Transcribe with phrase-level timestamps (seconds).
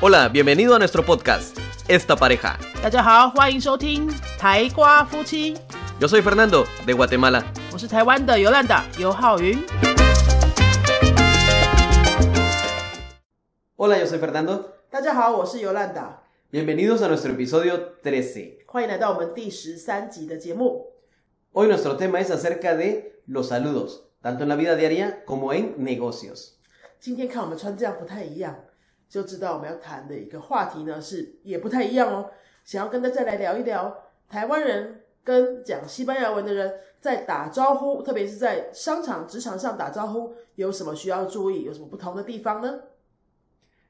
[0.00, 1.56] Hola, bienvenido a nuestro podcast,
[1.88, 2.56] Esta Pareja.
[2.82, 5.54] 大家好，欢迎收听台瓜夫妻，
[6.00, 7.42] Yo soy Fernando, de Guatemala.
[7.72, 9.58] 我是台湾的尤兰达尤浩云。
[13.76, 14.64] Hola, yo soy Fernando.
[14.90, 18.66] 大家好，我是尤兰达， Bienvenidos a nuestro episodio 13.
[18.66, 20.92] 欢迎来到我们第十三集的节目。
[21.52, 25.74] Hoy nuestro tema es acerca de los saludos, tanto en la vida diaria como en
[25.78, 26.52] negocios.
[27.00, 28.54] 今天看我们穿这样不太一样，
[29.11, 32.31] 就知道我们要谈的一个话题呢是也不太一样哦。
[32.63, 33.93] 想要跟大家来聊一聊
[34.29, 42.79] 台湾人跟讲西班牙文的人在打招呼，特别是在商场、职场上打招呼，有什么需要注意，有什么不同的地方呢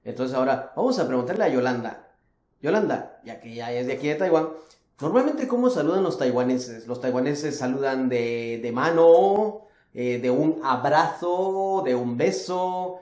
[0.03, 1.97] ？Entonces ahora vamos a preguntarle a Yolanda.
[2.59, 4.49] Yolanda, ya que ya es de aquí de Taiwán,
[4.99, 6.87] normalmente cómo saludan los taiwaneses?
[6.87, 13.01] ¿Los taiwaneses saludan de, de mano, eh, de un abrazo, de un beso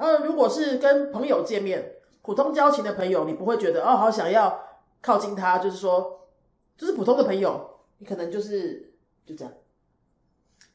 [0.00, 4.60] 然后如果是跟朋友见面，普通交情的朋友，你不会觉得哦，好想要
[5.00, 6.28] 靠近他，就是说，
[6.76, 8.92] 就是普通的朋友，你可能就是
[9.24, 9.52] 就这样。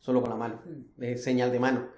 [0.04, 0.98] Solo con la mano, Mm.
[0.98, 1.90] de señal de mano.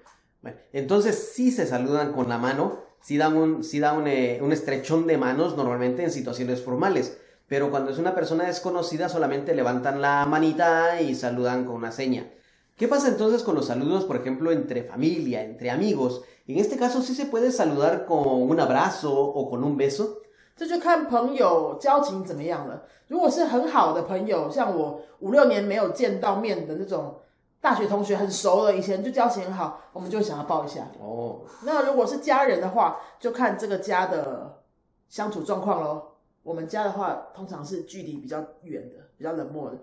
[0.42, 4.40] Bueno, entonces sí se saludan con la mano, sí dan, un, sí dan un, eh,
[4.42, 9.54] un estrechón de manos normalmente en situaciones formales, pero cuando es una persona desconocida solamente
[9.54, 12.30] levantan la manita y saludan con una seña.
[12.79, 16.23] ¿Qué pasa entonces con los saludos, por ejemplo, entre familia, entre amigos?
[16.47, 20.21] En este caso sí se puede saludar con un abrazo o con un beso.
[20.55, 22.83] 这就看朋友交情怎么样了。
[23.09, 27.19] 如果是很好的朋友，像我五六年没有见到面的那种
[27.59, 30.87] 大学同学，很熟了，以前就交情很好，我们就想要抱一下。
[31.01, 34.61] Oh, 那如果是家人的话，就看这个家的
[35.09, 36.03] 相处状况喽。
[36.43, 39.77] 我们家的话，通常是距离比较远的，比较冷漠的。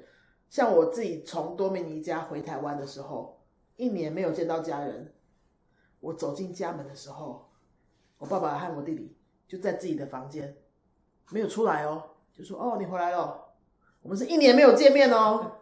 [0.48, 3.42] 像我自己从多米尼加回台湾的时候，
[3.76, 5.12] 一年没有见到家人，
[6.00, 7.48] 我走进家门的时候，
[8.18, 10.56] 我爸爸和我弟弟就在自己的房间，
[11.30, 12.02] 没有出来哦，
[12.32, 13.44] 就说：“哦，你回来了。”
[14.02, 15.52] 我们是一年没有见面哦。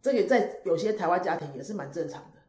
[0.00, 2.40] 这个在有些台湾家庭也是蛮正常的。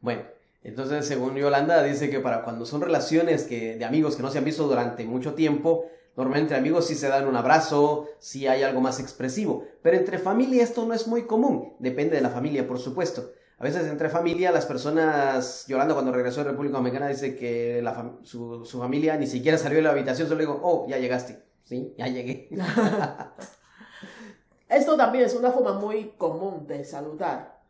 [0.00, 0.22] Bueno,
[0.62, 4.38] entonces según Yolanda dice que para cuando son relaciones que, de amigos que no se
[4.38, 8.80] han visto durante mucho tiempo, normalmente amigos sí se dan un abrazo, sí hay algo
[8.80, 12.80] más expresivo, pero entre familia esto no es muy común, depende de la familia por
[12.80, 13.30] supuesto.
[13.60, 17.84] A veces entre familia las personas, Yolanda cuando regresó de República Dominicana dice que
[18.22, 21.94] su, su familia ni siquiera salió de la habitación, solo digo, oh, ya llegaste, sí,
[21.96, 22.48] ya llegué.
[24.68, 27.60] Esto también es una forma muy común de saludar.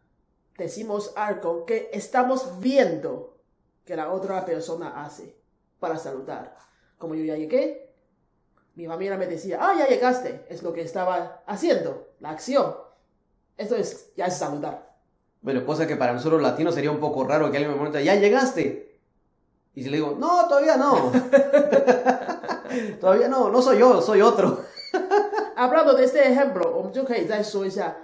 [0.57, 3.37] Decimos algo que estamos viendo
[3.85, 5.37] que la otra persona hace
[5.79, 6.57] para saludar.
[6.97, 7.88] Como yo ya llegué,
[8.78, 10.46] mi familia me decía, ah, ya llegaste.
[10.50, 12.76] Es lo que estaba haciendo, la acción.
[13.58, 14.94] Esto es, ya es saludar.
[15.42, 18.16] Bueno, cosa que para nosotros latinos sería un poco raro que alguien me pregunte, ¿ya
[18.16, 19.00] llegaste?
[19.76, 21.12] Y si le digo, no, todavía no.
[23.00, 24.60] todavía no, no soy yo, soy otro.
[25.56, 27.96] Hablando de este ejemplo，我们就可以再说一下，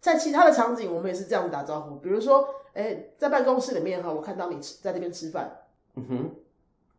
[0.00, 1.96] 在其他的场景，我们也是这样打招呼。
[1.96, 5.60] 比如说，哎，在办公室里面哈，我看到你吃在这边吃饭，
[5.96, 6.30] Ujú.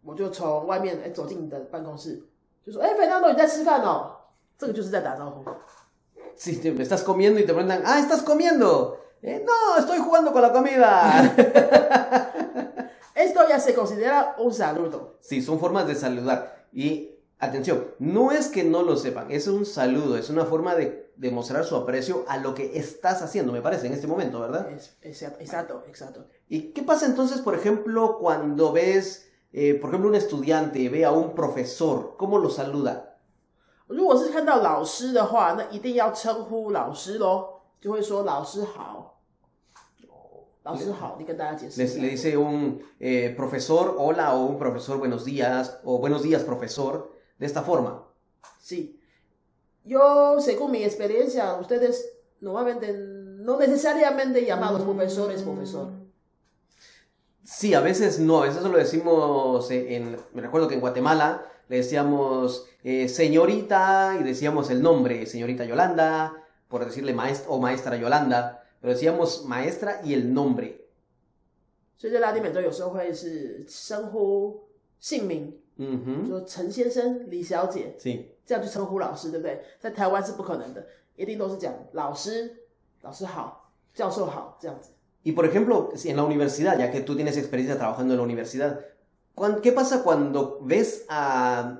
[0.03, 2.21] 我就从外面哎走进你的办公室，
[2.65, 4.11] 就说：“哎，费纳多，你在吃饭哦。”
[4.57, 5.43] 这个就是在打招呼。
[6.35, 8.97] Si te me estás comiendo y te preguntan, ah, ¿estás comiendo?
[9.21, 11.33] "Eh, no, estoy jugando con la comida.
[13.15, 15.17] Esto ya se considera un saludo.
[15.19, 16.67] sí, son formas de saludar.
[16.71, 21.11] Y atención, no es que no lo sepan, es un saludo, es una forma de
[21.15, 24.69] demostrar su aprecio a lo que estás haciendo, me parece, en este momento, ¿verdad?
[24.71, 26.27] Es- es- exacto, exacto.
[26.47, 31.11] ¿Y qué pasa entonces, por ejemplo, cuando ves, eh, por ejemplo, un estudiante ve a
[31.11, 33.03] un profesor, ¿cómo lo saluda?
[33.87, 39.21] 如果是看到老师的话，那一定要称呼老师喽，就会说老师好，
[40.63, 42.01] 老师好，你跟大家解释一 Les- 下。
[42.01, 47.11] le dice un eh, profesor hola o un profesor buenos días o buenos días profesor
[47.39, 48.03] de esta forma.
[48.59, 48.99] Sí.
[49.85, 52.05] Yo, según mi experiencia, ustedes
[52.41, 55.93] normalmente no necesariamente llamados profesores, profesor.
[57.43, 61.45] Sí, a veces no, a veces lo decimos eh, en, me recuerdo que en Guatemala
[61.69, 66.33] le decíamos eh, señorita y decíamos el nombre, señorita Yolanda,
[66.67, 70.87] por decirle maestra o maestra Yolanda, pero decíamos maestra y el nombre.
[71.97, 74.67] 所以在拉丁美洲有时候会是称呼
[74.99, 78.25] 姓名， Ujú, 说陈先生、李小姐， Sí.
[78.45, 79.63] 这样去称呼老师，对不对？
[79.79, 82.65] 在台湾是不可能的，一定都是讲老师，
[83.01, 84.91] 老师好，教授好这样子。
[85.23, 88.23] Y por ejemplo, si en la universidad, ya que tú tienes experiencia trabajando en la
[88.23, 88.79] universidad,
[89.35, 91.79] ¿cuán- ¿qué pasa cuando ves a,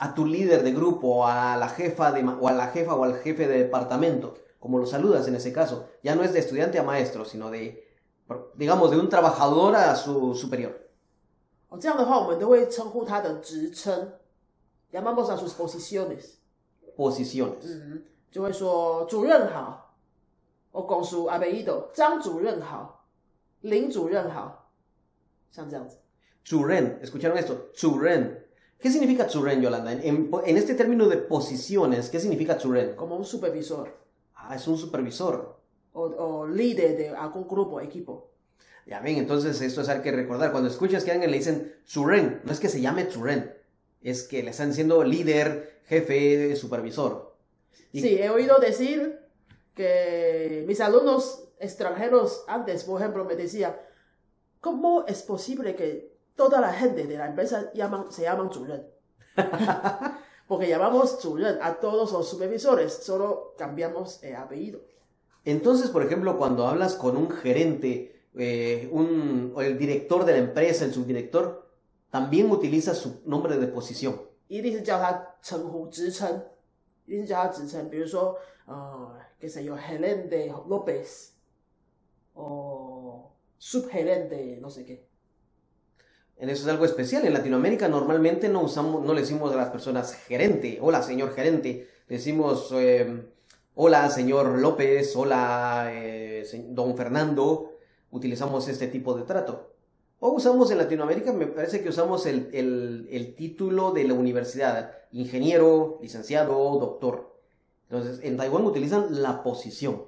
[0.00, 3.04] a tu líder de grupo, a la jefa de, ma- o a la jefa o
[3.04, 4.34] al jefe de departamento?
[4.58, 5.88] Como lo saludas en ese caso.
[6.02, 7.86] Ya no es de estudiante a maestro, sino de,
[8.26, 10.72] por- digamos, de un trabajador a su superior.
[11.70, 14.08] 哦，这样的话，我们都会称呼他的职称，
[14.90, 16.38] llamamos a sus posiciones，
[16.96, 17.62] Posiciones.
[17.62, 18.02] 嗯，
[18.32, 19.81] 就会说主任好
[20.72, 23.06] ，o con su apellido，张主任好，
[23.62, 24.70] 林主任好，
[25.50, 25.96] 像这样子。
[26.44, 27.70] Churren, ¿escucharon esto?
[27.74, 28.44] Churren.
[28.80, 29.92] ¿Qué significa churren, Yolanda?
[29.92, 32.94] En, en- en este término de posiciones, ¿qué significa churren?
[32.94, 33.92] como un supervisor
[34.34, 35.58] Ah, es un supervisor.
[35.92, 38.30] o, o líder de algún grupo, equipo.
[38.86, 40.52] Ya ven, entonces esto es algo que recordar.
[40.52, 43.52] Cuando escuchas que a alguien le dicen churren, no es que se llame churren,
[44.00, 47.34] es que le están diciendo líder, jefe, supervisor.
[47.92, 49.18] Y- Sí, he oído decir
[49.74, 53.76] que mis alumnos extranjeros antes, por ejemplo, me decían,
[54.60, 58.86] ¿cómo es posible que toda la gente de la empresa llaman, se llaman主任?
[60.48, 64.80] Porque llamamos 主任 a todos los supervisores, solo cambiamos el apellido.
[65.44, 70.38] Entonces, por ejemplo, cuando hablas con un gerente, eh, un, o el director de la
[70.38, 71.68] empresa, el subdirector,
[72.10, 74.28] también utiliza su nombre de posición.
[74.48, 76.42] 一定是叫他称呼职称，
[77.06, 78.36] 一定是叫他职称，比如说，
[78.66, 85.06] 呃，que se yo gerente López，o subgerente no sé qué。
[86.36, 87.26] En Eso es algo especial.
[87.26, 91.88] En Latinoamérica normalmente no usamos, no le decimos a las personas gerente, hola señor gerente,
[92.06, 93.32] le decimos eh,
[93.74, 97.72] hola señor López, hola eh, se- don Fernando,
[98.10, 99.71] utilizamos este tipo de trato.
[100.22, 104.92] O usamos en Latinoamérica, me parece que usamos el, el- el título de la universidad,
[105.12, 107.38] ingeniero, licenciado, doctor.
[107.88, 110.06] Entonces, en Taiwán utilizan la posición.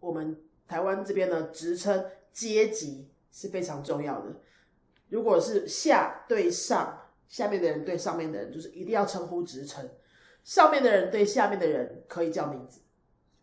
[0.00, 0.38] 我们
[0.68, 4.40] 台湾这边的职称阶级是非常重要的。
[5.08, 6.96] 如果是下对上，
[7.28, 9.84] 下面的人对上面的人，就是一定要称呼职称；
[10.44, 12.80] 上面的人对下面的人可以叫名字。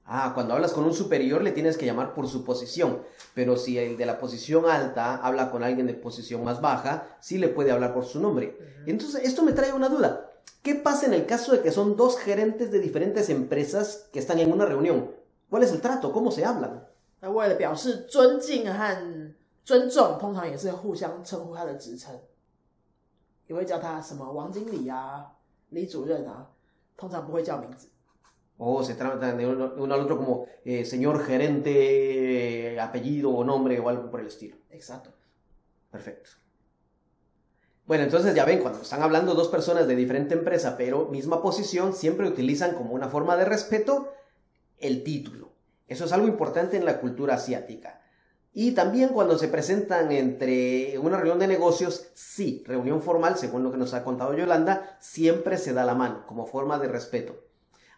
[0.09, 3.01] Ah, cuando hablas con un superior le tienes que llamar por su posición,
[3.33, 7.39] pero si el de la posición alta habla con alguien de posición más baja, sí
[7.39, 8.55] le puede hablar por su nombre.
[8.85, 10.29] Entonces, esto me trae una duda.
[10.61, 14.37] ¿Qué pasa en el caso de que son dos gerentes de diferentes empresas que están
[14.37, 15.11] en una reunión?
[15.49, 16.11] ¿Cuál es el trato?
[16.11, 16.85] ¿Cómo se hablan?
[17.21, 19.33] 那为了表示尊敬和
[19.63, 22.13] 尊重，通常也是互相称呼他的职称，
[23.47, 25.25] 也会叫他什么王经理啊、
[25.69, 26.45] 李主任啊，
[26.95, 27.87] 通常不会叫名字。
[28.62, 33.42] o se tratan de uno, uno al otro como eh, señor gerente, eh, apellido o
[33.42, 34.56] nombre o algo por el estilo.
[34.68, 36.28] Exacto。Perfecto.
[37.86, 41.94] Bueno, entonces ya ven, cuando están hablando dos personas de diferente empresa, pero misma posición,
[41.94, 44.12] siempre utilizan como una forma de respeto
[44.76, 45.52] el título.
[45.88, 48.02] Eso es algo importante en la cultura asiática.
[48.52, 53.72] Y también cuando se presentan entre una reunión de negocios, sí, reunión formal, según lo
[53.72, 57.49] que nos ha contado Yolanda, siempre se da la mano como forma de respeto.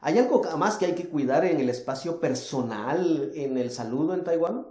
[0.01, 4.23] ¿Hay algo más que hay que cuidar en el espacio personal, en el saludo en
[4.23, 4.65] Taiwán?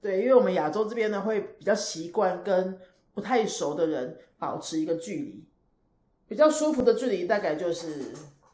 [0.00, 2.78] 对，因为我们亚洲这边呢，会比较习惯跟
[3.12, 5.44] 不太熟的人保持一个距离，
[6.26, 7.88] 比较舒服的距离大概就是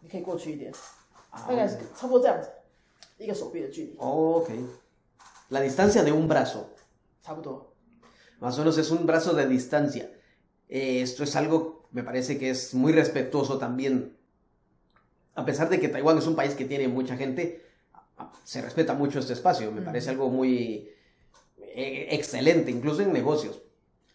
[0.01, 0.73] 你可以过去一点，
[1.31, 2.49] 大概是差不多这样子，
[3.19, 4.51] 一个手臂的距离， Ok.
[5.51, 6.65] La distancia de un brazo.
[7.23, 7.73] 差不多。
[8.41, 10.11] Más o menos es un brazo de distancia.
[10.69, 14.17] Eh, esto es algo, me parece que es muy respetuoso también.
[15.35, 17.63] A pesar de que Taiwán es un país que tiene mucha gente,
[18.17, 19.71] a- se respeta mucho este espacio.
[19.71, 20.89] Me parece algo muy
[21.59, 23.57] eh, excelente, incluso en negocios.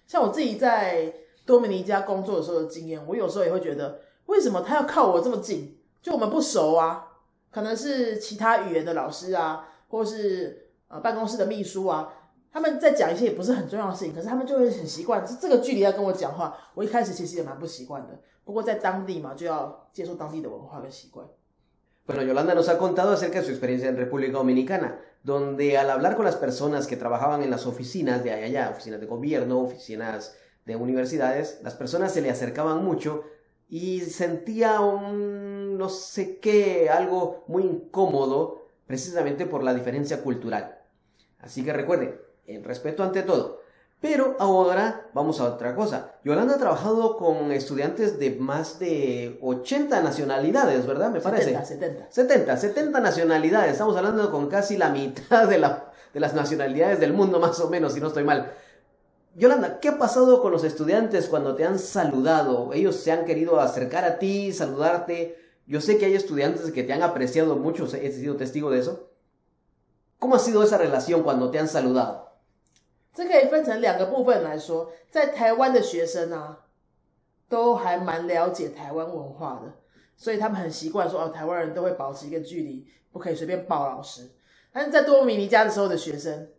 [0.08, 1.14] 像我自己在
[1.46, 5.78] 多米尼加工作的时候的经验，我有时候也会觉得，为什么他要靠我这么近？
[6.02, 7.08] 就我们不熟啊，
[7.52, 12.12] 可能是其他语言的老师啊，或是呃办公室的秘书啊，
[12.56, 16.58] 他们在讲一些也不是很重要的事情，可是他们就会很习惯，是这个距离要跟我讲话。
[16.74, 21.26] 我一开始其实也蛮不习惯的，不过在当地嘛，就要接受当地的文化跟习惯。
[22.06, 26.16] Bueno, Yolanda nos ha contado acerca de su experiencia en República Dominicana, donde al hablar
[26.16, 30.36] con las personas que trabajaban en las oficinas de allá, allá, oficinas de gobierno, oficinas
[30.66, 33.24] de universidades, las personas se le acercaban mucho
[33.70, 40.80] y sentía un no sé qué, algo muy incómodo, precisamente por la diferencia cultural.
[41.40, 43.61] Así que recuerden, el respeto ante todo.
[44.01, 46.13] Pero ahora vamos a otra cosa.
[46.23, 51.11] Yolanda ha trabajado con estudiantes de más de 80 nacionalidades, ¿verdad?
[51.11, 51.51] Me parece.
[51.65, 52.07] 70, 70.
[52.11, 53.73] 70, 70 nacionalidades.
[53.73, 57.71] Estamos hablando con casi la mitad de, la- de las nacionalidades del mundo, más o
[57.71, 58.53] menos, si no estoy mal.
[59.35, 62.73] Yolanda, ¿qué ha pasado con los estudiantes cuando te han saludado?
[62.75, 65.39] Ellos se han querido acercar a ti, saludarte.
[65.67, 69.11] Yo sé que hay estudiantes que te han apreciado mucho, he sido testigo de eso.
[70.19, 72.26] ¿Cómo ha sido esa relación cuando te han saludado?
[73.17, 76.59] 这可以分成两个部分来说，在台湾的学生啊，
[77.49, 79.73] 都还蛮了解台湾文化的，
[80.19, 84.33] 所以他们很习惯说哦，台湾人都会保持一个距离，不可以随便抱老师。
[84.71, 86.51] 但是在多米尼加的时候的学生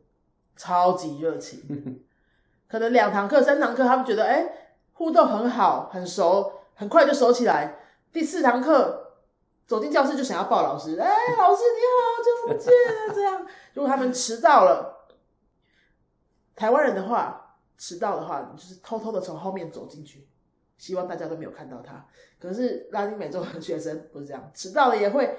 [0.55, 2.03] 超级热情，
[2.67, 4.49] 可能两堂课、三堂课，他们觉得哎
[4.93, 7.77] 互动很好、很熟，很快就熟起来。
[8.11, 9.13] 第四堂课
[9.67, 12.73] 走进教室就想要抱老师，哎，老师你好，久不见，
[13.13, 13.45] 这样。
[13.75, 14.96] 如果他们迟到了，
[16.56, 20.26] 台湾人的话，迟到的话，你就是偷偷的从后面走进去，
[20.78, 22.06] 希望大家都没有看到他。
[22.40, 25.36] 可是拉丁美洲的学生不是这样，迟到了也会。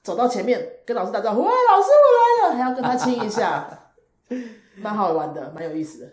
[0.00, 3.92] 走到前面跟老师打招呼，喂，老师我来了，还要跟他亲一下，
[4.76, 6.08] 蛮好玩的，蛮有意思的。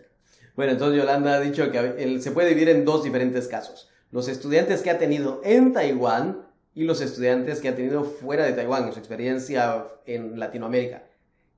[0.54, 3.88] Bueno, entonces Yolanda ha dicho que se puede dividir en dos diferentes casos.
[4.10, 8.52] Los estudiantes que ha tenido en Taiwán y los estudiantes que ha tenido fuera de
[8.52, 11.04] Taiwán en su experiencia en Latinoamérica.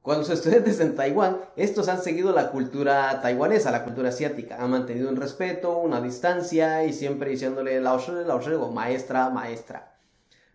[0.03, 4.57] Con los estudiantes en Taiwán, estos han seguido la cultura taiwanesa, la cultura asiática.
[4.60, 9.29] Han mantenido un respeto, una distancia y siempre diciéndole lao shi, lao shi, o maestra,
[9.29, 9.95] maestra.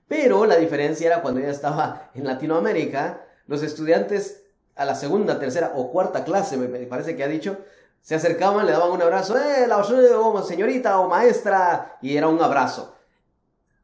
[0.07, 4.43] Pero la diferencia era cuando ya estaba en Latinoamérica, los estudiantes
[4.76, 7.57] a la segunda, tercera o cuarta clase, me parece que ha dicho,
[8.02, 11.97] se acercaban, le daban un abrazo, ¡eh, la o señorita o maestra!
[12.02, 12.98] Y era un abrazo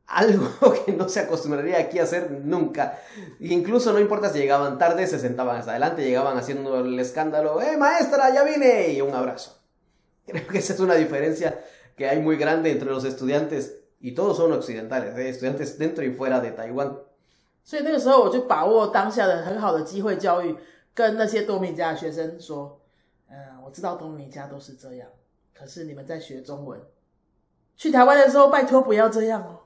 [0.08, 3.00] Algo que no se acostumbraría aquí a hacer nunca.
[3.40, 7.78] Incluso no importa si llegaban tarde, se sentaban hasta adelante, llegaban haciendo el escándalo, ¡eh,
[7.78, 8.90] maestra, ya vine!
[8.94, 9.62] Y un abrazo.
[10.26, 11.64] Creo que esa es una diferencia
[11.96, 15.30] que hay muy grande entre los estudiantes y todos son occidentales, ¿eh?
[15.30, 16.98] estudiantes dentro y fuera de Taiwán.
[17.64, 20.58] 所以那个时候我就把握当下的很好的机会教育，
[20.96, 22.80] 跟那些多米加学生说：“
[23.30, 25.08] 嗯，我知道多米加都是这样，
[25.54, 26.82] 可是你们在学中文，
[27.78, 29.60] 去台湾的时候拜托不要这样哦。”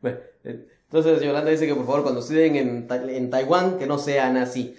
[0.00, 4.36] Bueno, entonces Yolanda dice que por favor cuando estudien en, en Taiwán que no sean
[4.36, 4.78] así.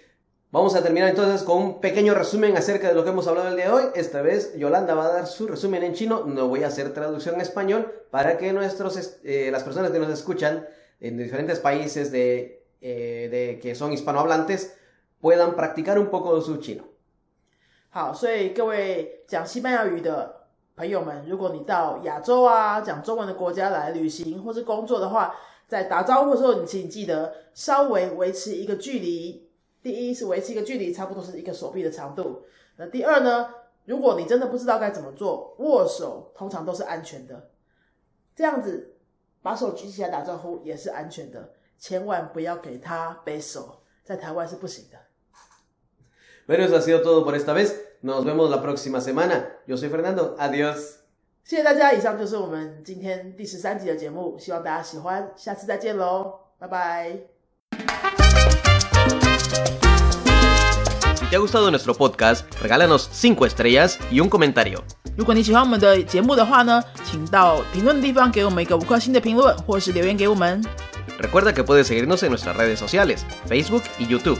[0.51, 3.55] Vamos a terminar entonces con un pequeño resumen acerca de lo que hemos hablado el
[3.55, 3.83] día de hoy.
[3.95, 7.35] Esta vez Yolanda va a dar su resumen en chino, no voy a hacer traducción
[7.35, 10.67] en español para que nuestros, eh, las personas que nos escuchan
[10.99, 14.75] en diferentes países de, eh, de que son hispanohablantes
[15.19, 16.83] puedan practicar un poco su chino.
[17.89, 20.36] 好，所以各位讲西班牙语的
[20.78, 25.34] 朋友们，如果你到亚洲啊讲中文的国家来旅行或是工作的话，
[25.66, 29.50] 在打招呼的时候，你请记得稍微维持一个距离。
[29.82, 32.44] 第一是维持一个距离，差不多是一个手臂的长度。
[32.76, 33.52] 那第二呢？
[33.86, 37.50] 如果你真的不知道该怎么做，握手通常都是安全的。
[38.36, 38.94] 这样子
[39.42, 44.98] 把手举起来打招呼也是安全的，千万不要给他背手，在台湾是不行的。
[46.47, 47.81] Bueno, eso ha sido todo por esta vez.
[48.01, 49.49] Nos vemos la próxima semana.
[49.65, 50.35] Yo soy Fernando.
[50.37, 50.99] Adiós.
[51.45, 55.29] 谢谢大家，以上就是我们今天第十三集的节目，希望大家喜欢。
[55.35, 57.17] 下次再见喽，拜拜。
[61.15, 64.79] Si te ha gustado nuestro podcast, regálanos 5 estrellas y un comentario.
[65.17, 70.63] 如果你喜欢我们的节目的话呢，请到评论的地方给我们一个五颗星的评论，或是留言给我们。
[71.19, 74.39] Recuerda que puedes seguirnos en nuestras redes sociales, Facebook y YouTube.